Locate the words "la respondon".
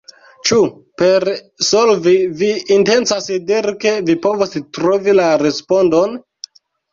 5.21-6.19